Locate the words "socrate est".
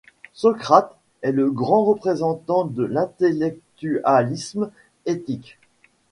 0.33-1.31